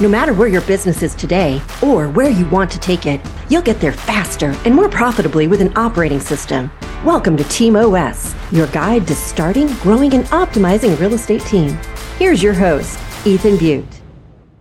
[0.00, 3.62] No matter where your business is today or where you want to take it, you'll
[3.62, 6.70] get there faster and more profitably with an operating system.
[7.04, 11.76] Welcome to Team OS, your guide to starting, growing, and optimizing a real estate team.
[12.16, 14.00] Here's your host, Ethan Beute.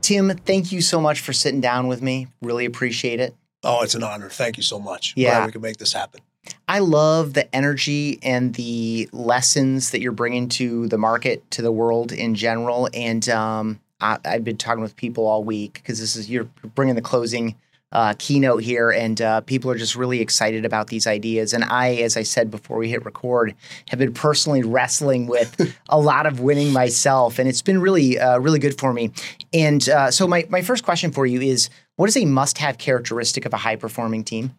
[0.01, 2.25] Tim, thank you so much for sitting down with me.
[2.41, 3.35] Really appreciate it.
[3.61, 4.29] Oh, it's an honor.
[4.29, 5.13] Thank you so much.
[5.15, 5.35] Yeah.
[5.35, 6.21] Glad we can make this happen.
[6.67, 11.71] I love the energy and the lessons that you're bringing to the market, to the
[11.71, 12.89] world in general.
[12.91, 16.95] And um, I, have been talking with people all week because this is you're bringing
[16.95, 17.55] the closing
[17.91, 21.53] uh, keynote here, and uh, people are just really excited about these ideas.
[21.53, 23.55] And I, as I said before we hit record,
[23.89, 28.39] have been personally wrestling with a lot of winning myself, and it's been really, uh,
[28.39, 29.11] really good for me.
[29.53, 33.45] And uh, so, my my first question for you is: What is a must-have characteristic
[33.45, 34.55] of a high-performing team?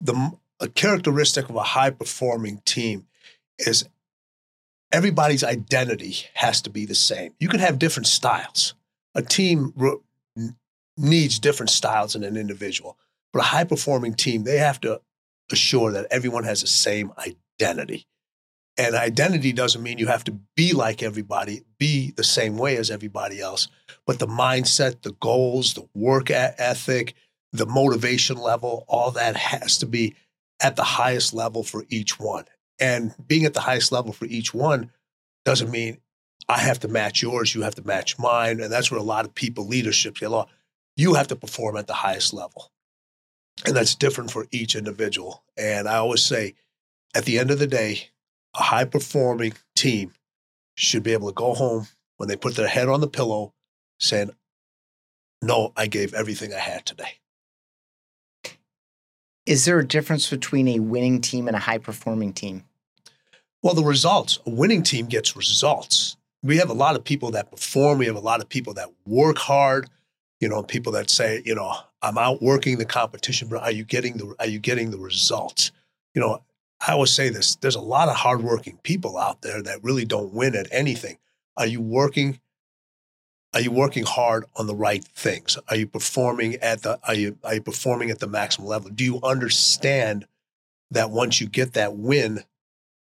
[0.00, 3.06] The a characteristic of a high-performing team
[3.58, 3.84] is
[4.92, 7.34] everybody's identity has to be the same.
[7.38, 8.74] You can have different styles.
[9.14, 9.74] A team
[10.96, 12.98] needs different styles in an individual.
[13.32, 15.00] But a high performing team, they have to
[15.50, 18.06] assure that everyone has the same identity.
[18.76, 22.90] And identity doesn't mean you have to be like everybody, be the same way as
[22.90, 23.68] everybody else,
[24.06, 27.14] but the mindset, the goals, the work ethic,
[27.52, 30.14] the motivation level, all that has to be
[30.60, 32.44] at the highest level for each one.
[32.80, 34.90] And being at the highest level for each one
[35.44, 35.98] doesn't mean
[36.48, 38.60] I have to match yours, you have to match mine.
[38.60, 40.50] And that's where a lot of people, leadership get lost
[40.98, 42.72] you have to perform at the highest level.
[43.64, 45.44] And that's different for each individual.
[45.56, 46.54] And I always say,
[47.14, 48.10] at the end of the day,
[48.54, 50.12] a high performing team
[50.74, 53.54] should be able to go home when they put their head on the pillow
[54.00, 54.30] saying,
[55.40, 57.20] No, I gave everything I had today.
[59.46, 62.64] Is there a difference between a winning team and a high performing team?
[63.62, 64.38] Well, the results.
[64.46, 66.16] A winning team gets results.
[66.42, 68.88] We have a lot of people that perform, we have a lot of people that
[69.04, 69.88] work hard,
[70.40, 74.16] you know, people that say, you know, I'm outworking the competition, but are you getting
[74.18, 75.72] the are you getting the results?
[76.14, 76.42] You know,
[76.86, 80.32] I always say this: there's a lot of hardworking people out there that really don't
[80.32, 81.18] win at anything.
[81.56, 82.40] Are you working?
[83.52, 85.58] Are you working hard on the right things?
[85.68, 88.90] Are you performing at the are you are you performing at the maximum level?
[88.90, 90.28] Do you understand
[90.92, 92.44] that once you get that win,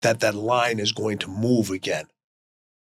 [0.01, 2.07] that that line is going to move again?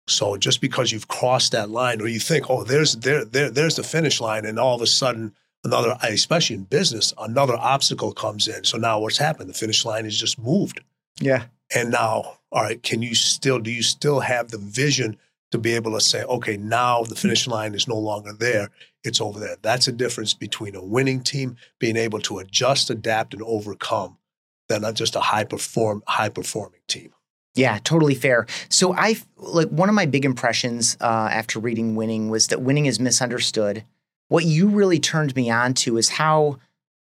[0.08, 3.76] So just because you've crossed that line, or you think, oh, there's there there there's
[3.76, 8.48] the finish line, and all of a sudden another, especially in business, another obstacle comes
[8.48, 8.64] in.
[8.64, 9.50] So now what's happened?
[9.50, 10.82] The finish line is just moved.
[11.20, 11.46] Yeah.
[11.74, 15.18] And now, all right, can you still do you still have the vision
[15.52, 17.20] to be able to say, okay, now the mm.
[17.20, 18.70] finish line is no longer there,
[19.04, 19.58] it's over there.
[19.62, 24.18] That's a difference between a winning team being able to adjust, adapt, and overcome
[24.80, 27.14] than just a high perform high performing team.
[27.54, 28.48] Yeah, totally fair.
[28.70, 32.86] So I like one of my big impressions uh, after reading Winning was that winning
[32.86, 33.84] is misunderstood.
[34.30, 36.60] What you really turned me on to is how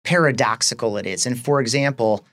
[0.04, 1.26] paradoxical it is.
[1.26, 2.24] And for example,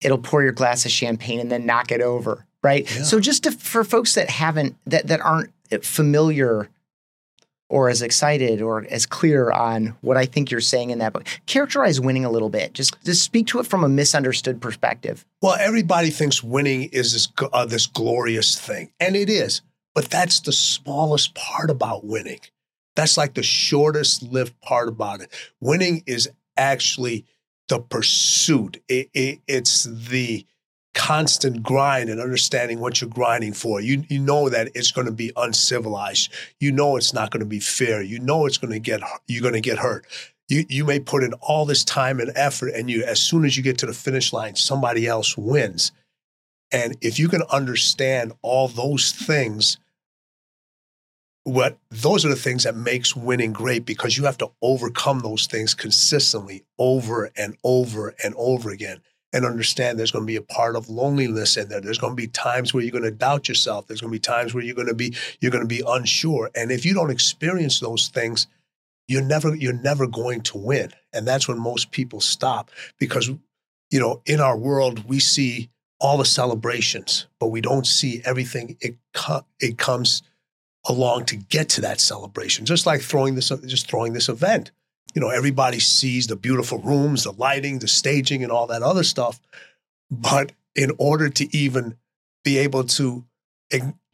[0.00, 2.92] it'll pour your glass of champagne and then knock it over, right?
[2.92, 3.04] Yeah.
[3.04, 6.68] So just to, for folks that haven't that that aren't familiar
[7.72, 11.26] or as excited or as clear on what I think you're saying in that book.
[11.46, 12.74] Characterize winning a little bit.
[12.74, 15.24] Just just speak to it from a misunderstood perspective.
[15.40, 19.62] Well, everybody thinks winning is this uh, this glorious thing, and it is.
[19.94, 22.40] But that's the smallest part about winning.
[22.94, 25.30] That's like the shortest lived part about it.
[25.60, 26.28] Winning is
[26.58, 27.24] actually
[27.68, 28.82] the pursuit.
[28.88, 30.46] It, it, it's the
[30.94, 33.80] constant grind and understanding what you're grinding for.
[33.80, 36.32] You you know that it's going to be uncivilized.
[36.60, 38.02] You know it's not going to be fair.
[38.02, 40.06] You know it's going to get you're going to get hurt.
[40.48, 43.56] You you may put in all this time and effort and you as soon as
[43.56, 45.92] you get to the finish line somebody else wins.
[46.70, 49.78] And if you can understand all those things
[51.44, 55.46] what those are the things that makes winning great because you have to overcome those
[55.46, 59.00] things consistently over and over and over again
[59.32, 61.80] and understand there's going to be a part of loneliness in there.
[61.80, 63.86] There's going to be times where you're going to doubt yourself.
[63.86, 66.50] There's going to be times where you're going to be you're going to be unsure.
[66.54, 68.46] And if you don't experience those things,
[69.08, 70.92] you're never you're never going to win.
[71.12, 73.30] And that's when most people stop because
[73.90, 75.70] you know, in our world we see
[76.00, 80.22] all the celebrations, but we don't see everything it co- it comes
[80.86, 82.66] along to get to that celebration.
[82.66, 84.72] Just like throwing this just throwing this event
[85.14, 89.04] you know, everybody sees the beautiful rooms, the lighting, the staging, and all that other
[89.04, 89.40] stuff.
[90.10, 91.96] But in order to even
[92.44, 93.24] be able to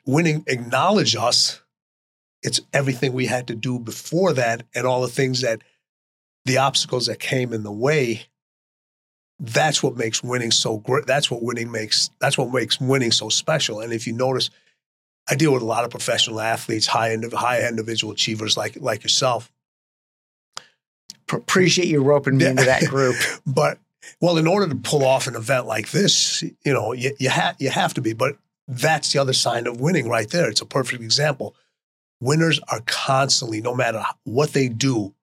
[0.05, 1.61] winning acknowledge us,
[2.43, 5.63] it's everything we had to do before that and all the things that
[6.45, 8.27] the obstacles that came in the way.
[9.41, 11.07] That's what makes winning so great.
[11.07, 12.11] That's what winning makes.
[12.21, 13.81] That's what makes winning so special.
[13.81, 14.51] And if you notice,
[15.29, 18.77] I deal with a lot of professional athletes, high end, of high individual achievers like
[18.81, 19.53] like yourself
[21.33, 23.17] appreciate you roping me into that group.
[23.47, 23.79] but
[24.21, 27.57] well, in order to pull off an event like this, you know, you, you have
[27.59, 28.13] you have to be.
[28.13, 30.49] But that's the other sign of winning, right there.
[30.49, 31.55] It's a perfect example.
[32.21, 35.15] Winners are constantly, no matter what they do,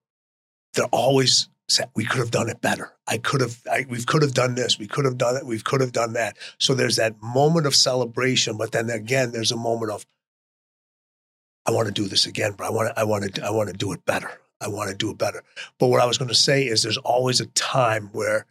[0.74, 2.94] they're always saying, "We could have done it better.
[3.08, 3.62] I could have.
[3.72, 4.80] I, we could have done this.
[4.80, 5.46] We could have done it.
[5.46, 9.52] We could have done that." So there's that moment of celebration, but then again, there's
[9.52, 10.06] a moment of,
[11.66, 13.00] "I want to do this again, but I want to.
[13.00, 13.46] I want to.
[13.46, 14.32] I want to do it better.
[14.62, 15.44] I want to do it better."
[15.80, 18.46] But what I was going to say is, there's always a time where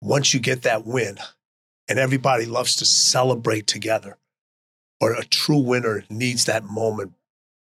[0.00, 1.18] once you get that win
[1.88, 4.16] and everybody loves to celebrate together,
[5.00, 7.12] or a true winner needs that moment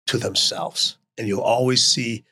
[0.08, 0.98] to themselves.
[1.18, 2.24] And you'll always see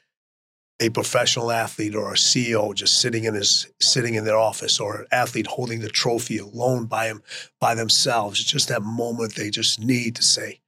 [0.80, 5.02] a professional athlete or a CEO just sitting in his sitting in their office or
[5.02, 7.22] an athlete holding the trophy alone by him
[7.60, 8.40] by themselves.
[8.40, 10.62] It's just that moment they just need to say,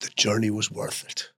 [0.00, 1.31] the journey was worth it.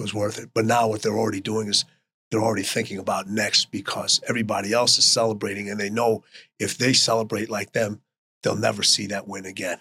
[0.00, 0.50] It was worth it.
[0.54, 1.84] But now what they're already doing is
[2.30, 6.24] they're already thinking about next because everybody else is celebrating and they know
[6.58, 8.00] if they celebrate like them,
[8.42, 9.78] they'll never see that win again.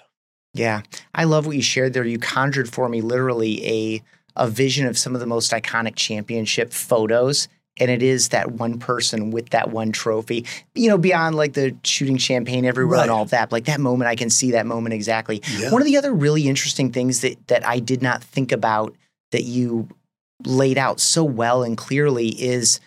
[0.53, 0.81] Yeah.
[1.13, 2.03] I love what you shared there.
[2.03, 4.03] You conjured for me literally a
[4.35, 7.47] a vision of some of the most iconic championship photos
[7.79, 10.45] and it is that one person with that one trophy
[10.75, 13.03] you know beyond like the shooting champagne everywhere right.
[13.03, 15.71] and all that like that moment i can see that moment exactly yeah.
[15.71, 18.95] one of the other really interesting things that that i did not think about
[19.31, 19.87] that you
[20.45, 22.79] laid out so well and clearly is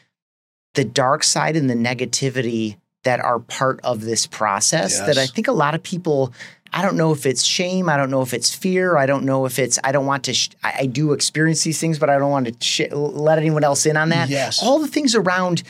[0.74, 5.06] the dark side and the negativity that are part of this process yes.
[5.06, 6.32] that I think a lot of people
[6.72, 7.88] I don't know if it's shame.
[7.88, 8.96] I don't know if it's fear.
[8.96, 11.78] I don't know if it's, I don't want to, sh- I, I, do experience these
[11.78, 14.30] things, but I don't want to sh- let anyone else in on that.
[14.30, 14.62] Yes.
[14.62, 15.64] All the things around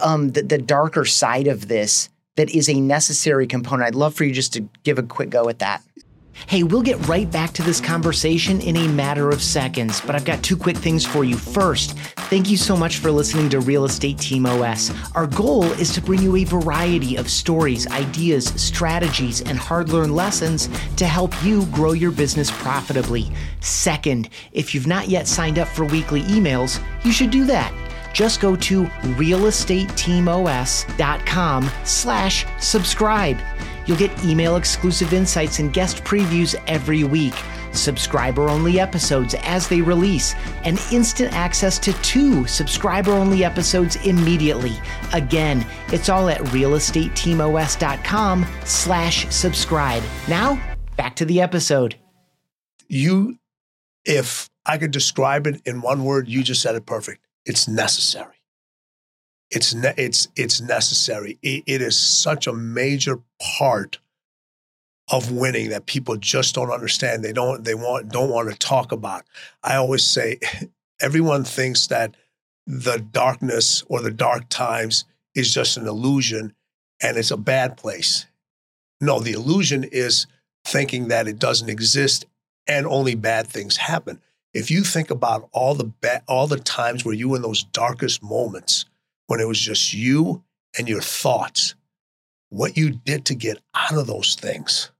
[0.00, 3.88] um, the, the darker side of this that is a necessary component.
[3.88, 5.82] I'd love for you just to give a quick go at that.
[6.46, 10.24] Hey, we'll get right back to this conversation in a matter of seconds, but I've
[10.24, 11.36] got two quick things for you.
[11.36, 11.96] First,
[12.30, 14.92] thank you so much for listening to Real Estate Team OS.
[15.14, 20.14] Our goal is to bring you a variety of stories, ideas, strategies, and hard learned
[20.14, 23.30] lessons to help you grow your business profitably.
[23.60, 27.72] Second, if you've not yet signed up for weekly emails, you should do that
[28.18, 33.38] just go to realestateteamos.com slash subscribe.
[33.88, 37.32] You'll get email exclusive insights and guest previews every week,
[37.72, 44.74] subscriber only episodes as they release, and instant access to two subscriber only episodes immediately.
[45.14, 50.02] Again, it's all at realestateteamos.com slash subscribe.
[50.28, 50.60] Now,
[50.96, 51.96] back to the episode.
[52.88, 53.38] You,
[54.04, 57.24] if I could describe it in one word, you just said it perfect.
[57.46, 58.37] It's necessary.
[59.50, 61.38] It's ne- it's it's necessary.
[61.42, 63.98] It, it is such a major part
[65.10, 67.24] of winning that people just don't understand.
[67.24, 69.24] They don't they want don't want to talk about.
[69.62, 70.38] I always say
[71.00, 72.14] everyone thinks that
[72.66, 75.04] the darkness or the dark times
[75.34, 76.54] is just an illusion
[77.02, 78.26] and it's a bad place.
[79.00, 80.26] No, the illusion is
[80.66, 82.26] thinking that it doesn't exist
[82.66, 84.20] and only bad things happen.
[84.52, 87.64] If you think about all the ba- all the times where you were in those
[87.64, 88.84] darkest moments
[89.28, 90.42] when it was just you
[90.76, 91.76] and your thoughts,
[92.48, 94.90] what you did to get out of those things.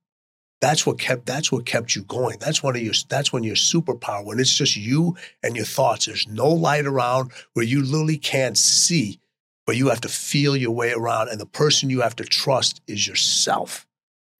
[0.61, 2.39] That's what kept that's what kept you going.
[2.39, 6.07] That's one of your that's when your superpower, when it's just you and your thoughts.
[6.07, 9.20] There's no light around where you literally can't see,
[9.67, 11.29] but you have to feel your way around.
[11.29, 13.87] And the person you have to trust is yourself.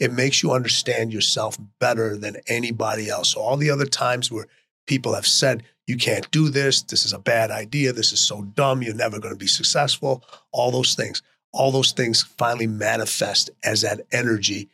[0.01, 3.31] It makes you understand yourself better than anybody else.
[3.31, 4.47] So all the other times where
[4.87, 6.83] people have said, you can't do this.
[6.83, 7.95] This is a bad idea.
[7.95, 8.83] This is so dumb.
[8.83, 10.23] You're never going to be successful.
[10.53, 11.23] All those things.
[11.51, 14.69] All those things finally manifest as that energy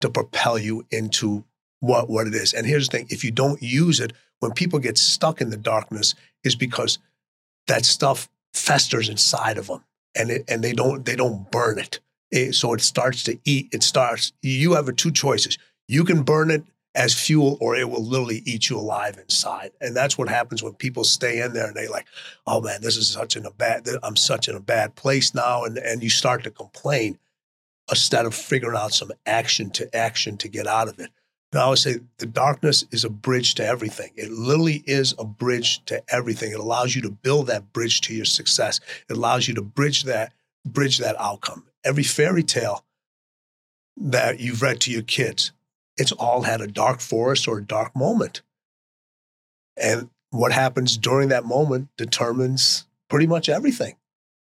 [0.00, 1.44] to propel you into
[1.78, 2.52] what, what it is.
[2.52, 5.56] And here's the thing if you don't use it, when people get stuck in the
[5.56, 6.98] darkness, is because
[7.68, 9.84] that stuff festers inside of them
[10.16, 12.00] and, it, and they, don't, they don't burn it.
[12.32, 12.56] it.
[12.56, 13.68] So it starts to eat.
[13.72, 15.58] It starts, you have two choices.
[15.86, 16.64] You can burn it
[16.96, 19.70] as fuel or it will literally eat you alive inside.
[19.80, 22.06] And that's what happens when people stay in there and they like,
[22.46, 25.64] oh man, this is such in a bad, I'm such in a bad place now.
[25.64, 27.18] And, and you start to complain
[27.90, 31.10] instead of figuring out some action to action to get out of it.
[31.52, 34.10] And I always say the darkness is a bridge to everything.
[34.16, 36.50] It literally is a bridge to everything.
[36.50, 38.80] It allows you to build that bridge to your success.
[39.08, 40.32] It allows you to bridge that,
[40.64, 41.64] bridge that outcome.
[41.84, 42.84] Every fairy tale
[43.98, 45.52] that you've read to your kids,
[45.96, 48.42] it's all had a dark forest or a dark moment.
[49.76, 53.96] And what happens during that moment determines pretty much everything.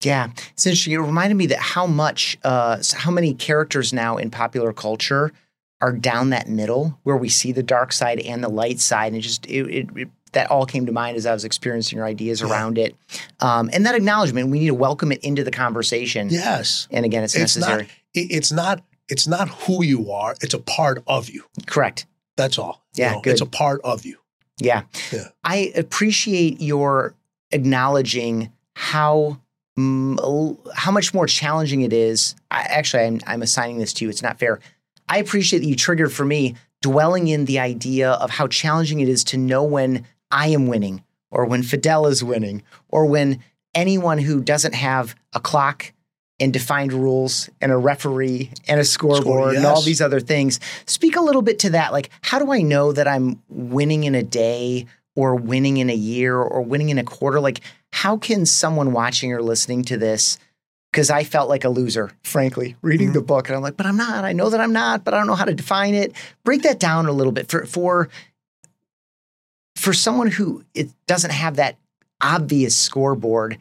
[0.03, 0.93] Yeah, it's interesting.
[0.93, 5.31] It reminded me that how much, uh, how many characters now in popular culture
[5.79, 9.17] are down that middle where we see the dark side and the light side, and
[9.17, 12.05] it just it, it, it that all came to mind as I was experiencing your
[12.05, 12.49] ideas yeah.
[12.49, 12.95] around it.
[13.39, 16.29] Um, and that acknowledgement, we need to welcome it into the conversation.
[16.31, 16.87] Yes.
[16.89, 17.83] And again, it's, it's necessary.
[17.83, 21.43] Not, it's not it's not who you are, it's a part of you.
[21.65, 22.05] Correct.
[22.37, 22.83] That's all.
[22.95, 23.31] Yeah, you know, good.
[23.31, 24.17] It's a part of you.
[24.59, 24.83] Yeah.
[25.11, 25.27] yeah.
[25.43, 27.15] I appreciate your
[27.51, 29.39] acknowledging how
[29.75, 32.35] how much more challenging it is.
[32.51, 34.09] I, actually, I'm, I'm assigning this to you.
[34.09, 34.59] It's not fair.
[35.09, 39.09] I appreciate that you triggered for me dwelling in the idea of how challenging it
[39.09, 43.39] is to know when I am winning or when Fidel is winning or when
[43.73, 45.91] anyone who doesn't have a clock
[46.43, 49.57] and defined rules and a referee and a scoreboard Score, yes.
[49.57, 50.59] and all these other things.
[50.85, 51.93] Speak a little bit to that.
[51.93, 54.85] Like, how do I know that I'm winning in a day
[55.15, 57.39] or winning in a year or winning in a quarter?
[57.39, 57.61] Like,
[57.93, 60.37] how can someone watching or listening to this?
[60.91, 63.19] Because I felt like a loser, frankly, reading mm-hmm.
[63.19, 64.25] the book, and I'm like, but I'm not.
[64.25, 66.13] I know that I'm not, but I don't know how to define it.
[66.43, 68.09] Break that down a little bit for for
[69.77, 71.77] for someone who it doesn't have that
[72.21, 73.57] obvious scoreboard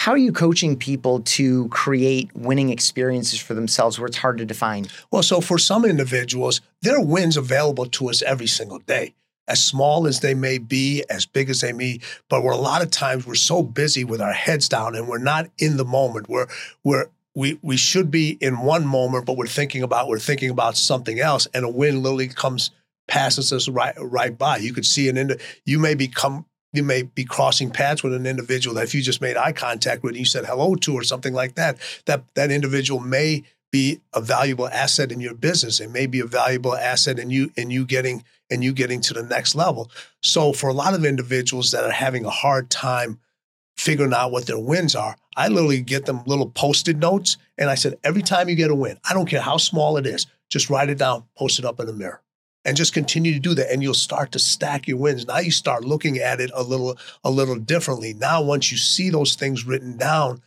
[0.00, 4.46] how are you coaching people to create winning experiences for themselves where it's hard to
[4.46, 4.86] define?
[5.10, 9.12] Well, so for some individuals, there are wins available to us every single day,
[9.46, 12.00] as small as they may be, as big as they may be.
[12.30, 15.18] But we're a lot of times we're so busy with our heads down and we're
[15.18, 16.30] not in the moment.
[16.30, 16.48] We're
[16.82, 20.78] we're we we should be in one moment, but we're thinking about we're thinking about
[20.78, 22.70] something else, and a win literally comes
[23.06, 24.56] passes us right right by.
[24.56, 25.38] You could see an end.
[25.66, 29.20] You may become you may be crossing paths with an individual that if you just
[29.20, 32.50] made eye contact with and you said hello to or something like that, that that
[32.50, 35.80] individual may be a valuable asset in your business.
[35.80, 39.14] It may be a valuable asset in you in you getting and you getting to
[39.14, 39.90] the next level.
[40.22, 43.20] So for a lot of individuals that are having a hard time
[43.76, 47.76] figuring out what their wins are, I literally get them little post-it notes and I
[47.76, 50.68] said, every time you get a win, I don't care how small it is, just
[50.68, 52.20] write it down, post it up in the mirror
[52.64, 55.26] and just continue to do that and you'll start to stack your wins.
[55.26, 58.14] Now you start looking at it a little a little differently.
[58.14, 60.42] Now once you see those things written down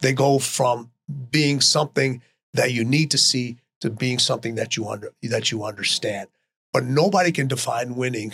[0.00, 0.90] they go from
[1.30, 2.22] being something
[2.52, 6.28] that you need to see to being something that you under that you understand.
[6.72, 8.32] But nobody can define winning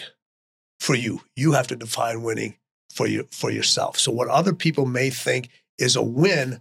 [0.81, 1.23] for you.
[1.37, 2.57] You have to define winning
[2.91, 3.99] for you for yourself.
[3.99, 6.61] So what other people may think is a win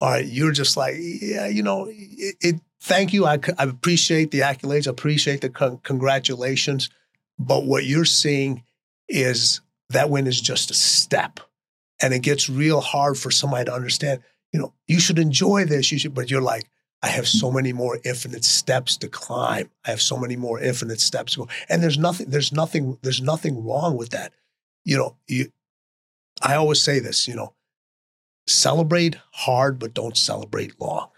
[0.00, 3.26] all right you're just like yeah you know it, it thank you.
[3.26, 4.86] I, I appreciate the accolades.
[4.86, 6.90] I appreciate the con- congratulations.
[7.38, 8.62] But what you're seeing
[9.08, 11.40] is that win is just a step.
[12.00, 15.90] And it gets real hard for somebody to understand, you know, you should enjoy this.
[15.90, 16.64] You should, but you're like,
[17.02, 19.70] I have so many more infinite steps to climb.
[19.84, 21.48] I have so many more infinite steps to go.
[21.68, 24.32] And there's nothing, there's nothing, there's nothing wrong with that.
[24.84, 25.50] You know, you
[26.42, 27.54] I always say this, you know,
[28.46, 31.08] celebrate hard, but don't celebrate long.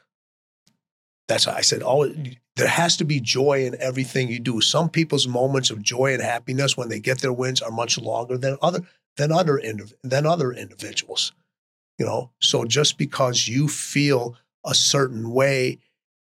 [1.28, 2.10] That's why I said, oh,
[2.56, 4.60] there has to be joy in everything you do.
[4.60, 8.38] Some people's moments of joy and happiness when they get their wins are much longer
[8.38, 8.80] than other
[9.16, 9.60] than other
[10.02, 11.32] than other individuals.
[11.98, 15.78] You know, so just because you feel a certain way,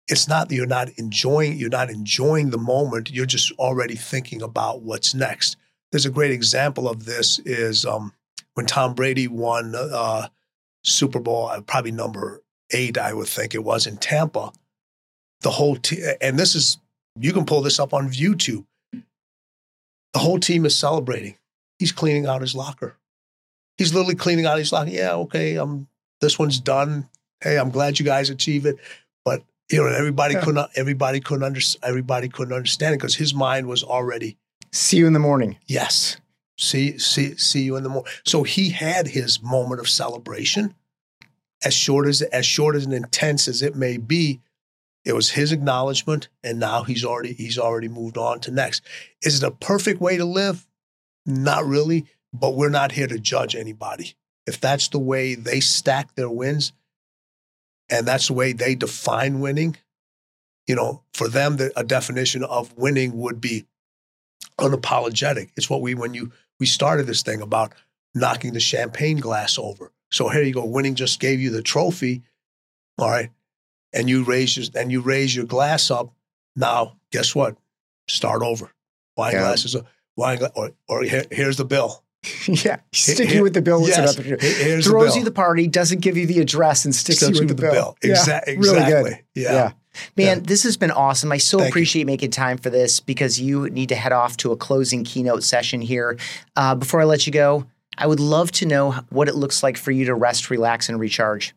[0.08, 3.12] it's not that you're not enjoying you're not enjoying the moment.
[3.12, 5.56] You're just already thinking about what's next.
[5.92, 8.12] There's a great example of this is um,
[8.56, 10.30] when Tom Brady won uh,
[10.84, 14.52] Super Bowl, uh, probably number eight, I would think it was in Tampa
[15.46, 16.80] the whole team, and this is,
[17.20, 18.66] you can pull this up on YouTube.
[18.92, 21.38] The whole team is celebrating.
[21.78, 22.98] He's cleaning out his locker.
[23.78, 24.90] He's literally cleaning out his locker.
[24.90, 25.88] Yeah, okay, I'm,
[26.20, 27.08] this one's done.
[27.42, 28.78] Hey, I'm glad you guys achieve it.
[29.24, 30.42] But you know, everybody yeah.
[30.42, 34.38] couldn't, everybody couldn't understand, everybody couldn't understand it because his mind was already.
[34.72, 35.60] See you in the morning.
[35.68, 36.18] Yes.
[36.58, 38.12] See, see, see you in the morning.
[38.26, 40.74] So he had his moment of celebration,
[41.64, 44.40] as short as as short as and intense as it may be.
[45.06, 48.82] It was his acknowledgement, and now he's already he's already moved on to next.
[49.22, 50.66] Is it a perfect way to live?
[51.28, 54.16] Not really, but we're not here to judge anybody.
[54.48, 56.74] If that's the way they stack their wins,
[57.90, 59.78] and that's the way they define winning,
[60.68, 63.66] you know, for them, the, a definition of winning would be
[64.60, 65.52] unapologetic.
[65.56, 67.74] It's what we when you we started this thing about
[68.16, 69.92] knocking the champagne glass over.
[70.12, 72.24] So here you go, winning just gave you the trophy.
[72.98, 73.30] All right
[73.96, 76.14] and you raise your, and you raise your glass up.
[76.56, 77.58] Now, guess what?
[78.08, 78.72] Start over.
[79.18, 79.40] Wine yeah.
[79.40, 79.76] glasses,
[80.16, 82.04] wine gla- or, or here, here's the bill.
[82.48, 83.88] yeah, stick you with the bill.
[83.88, 85.18] Yes, here's throws the bill.
[85.20, 87.72] you the party, doesn't give you the address, and sticks, sticks you with, the, bill.
[87.72, 87.98] bill.
[88.04, 88.58] Exa- yeah, exactly.
[88.58, 89.20] Really good.
[89.36, 89.54] Yeah.
[89.54, 89.72] yeah.
[90.18, 90.44] Man, yeah.
[90.46, 91.32] this has been awesome.
[91.32, 92.06] I so Thank appreciate you.
[92.08, 95.82] making time for this because you need to head off to a closing keynote session
[95.82, 96.18] here.
[96.56, 97.66] Uh, before I let you go,
[97.98, 101.00] I would love to know what it looks like for you to rest, relax, and
[101.00, 101.54] recharge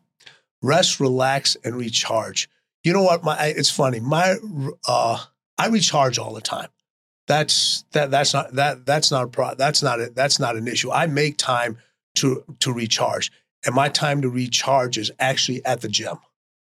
[0.61, 2.49] rest, relax, and recharge.
[2.83, 3.23] You know what?
[3.23, 3.99] My it's funny.
[3.99, 4.37] My
[4.87, 5.17] uh,
[5.57, 6.69] I recharge all the time.
[7.29, 10.67] that's that that's not that that's not a pro, that's not a, that's not an
[10.67, 10.91] issue.
[10.91, 11.77] I make time
[12.15, 13.31] to to recharge,
[13.65, 16.17] and my time to recharge is actually at the gym.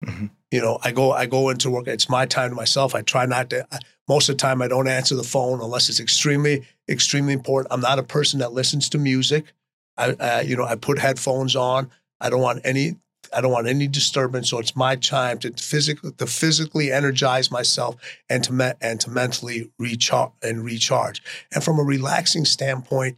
[0.04, 0.26] Mm-hmm.
[0.50, 1.86] You know, I go I go into work.
[1.86, 2.94] It's my time to myself.
[2.94, 3.66] I try not to.
[4.08, 7.72] Most of the time, I don't answer the phone unless it's extremely extremely important.
[7.72, 9.52] I'm not a person that listens to music.
[9.98, 11.90] I, uh, you know, I put headphones on.
[12.20, 12.96] I don't want any
[13.34, 14.50] I don't want any disturbance.
[14.50, 17.96] So it's my time to physically to physically energize myself
[18.28, 21.22] and to me- and to mentally recharge and recharge.
[21.52, 23.16] And from a relaxing standpoint,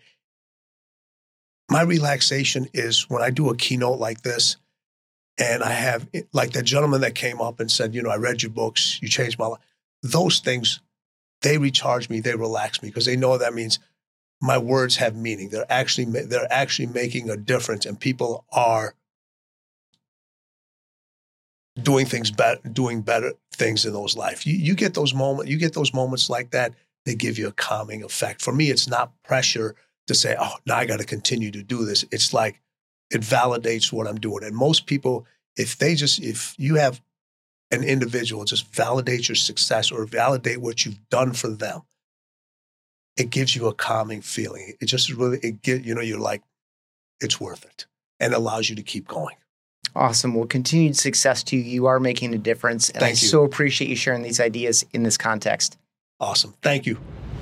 [1.70, 4.56] my relaxation is when I do a keynote like this,
[5.38, 8.42] and I have like the gentleman that came up and said, you know, I read
[8.42, 9.60] your books, you changed my life.
[10.02, 10.80] Those things,
[11.42, 13.78] they recharge me, they relax me because they know that means
[14.40, 15.48] my words have meaning.
[15.48, 18.94] They're actually they're actually making a difference, and people are
[21.82, 24.46] doing things better, doing better things in those life.
[24.46, 26.74] You, you get those moments, you get those moments like that.
[27.04, 28.42] They give you a calming effect.
[28.42, 29.76] For me, it's not pressure
[30.08, 32.60] to say, "Oh, now I got to continue to do this." It's like
[33.10, 34.44] it validates what I'm doing.
[34.44, 37.00] And most people, if they just, if you have
[37.70, 41.82] an individual just validate your success or validate what you've done for them,
[43.16, 44.74] it gives you a calming feeling.
[44.80, 46.42] It just really, it get, you know, you're like,
[47.20, 47.86] it's worth it
[48.20, 49.36] and allows you to keep going.
[49.96, 50.34] Awesome.
[50.34, 51.62] Well, continued success to you.
[51.62, 52.90] You are making a difference.
[52.90, 53.28] And Thank I you.
[53.28, 55.78] so appreciate you sharing these ideas in this context.
[56.20, 56.54] Awesome.
[56.62, 56.98] Thank you.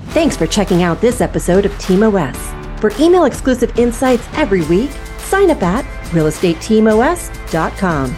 [0.07, 2.37] Thanks for checking out this episode of Team OS.
[2.79, 8.15] For email exclusive insights every week, sign up at realestateteamos.com.